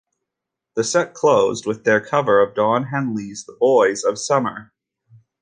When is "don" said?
2.55-2.85